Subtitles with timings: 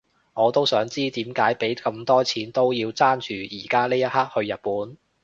[0.33, 4.97] 我都想知點解畀咁多錢都要爭住而家呢一刻去日本